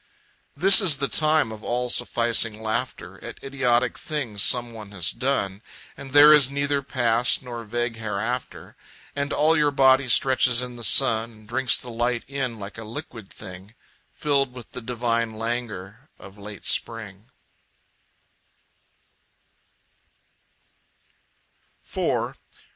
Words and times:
This 0.57 0.81
is 0.81 0.97
the 0.97 1.07
time 1.07 1.51
of 1.51 1.63
all 1.63 1.87
sufficing 1.91 2.59
laughter 2.59 3.23
At 3.23 3.37
idiotic 3.43 3.99
things 3.99 4.41
some 4.41 4.71
one 4.71 4.89
has 4.93 5.11
done, 5.11 5.61
And 5.95 6.09
there 6.11 6.33
is 6.33 6.49
neither 6.49 6.81
past 6.81 7.43
nor 7.43 7.63
vague 7.65 7.97
hereafter. 7.97 8.75
And 9.15 9.31
all 9.31 9.55
your 9.55 9.69
body 9.69 10.07
stretches 10.07 10.59
in 10.59 10.75
the 10.75 10.83
sun 10.83 11.31
And 11.31 11.47
drinks 11.47 11.79
the 11.79 11.91
light 11.91 12.23
in 12.27 12.57
like 12.57 12.79
a 12.79 12.83
liquid 12.83 13.29
thing; 13.29 13.75
Filled 14.11 14.53
with 14.55 14.71
the 14.71 14.81
divine 14.81 15.35
languor 15.35 16.09
of 16.17 16.35
late 16.35 16.65
spring. 16.65 17.29